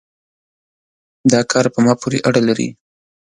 [1.31, 2.67] دا کار په ما پورې اړه لري